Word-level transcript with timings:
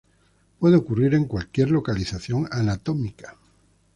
Puede 0.57 0.77
ocurrir 0.77 1.13
en 1.13 1.25
cualquier 1.25 1.69
localización 1.69 2.47
anatómica. 2.51 3.37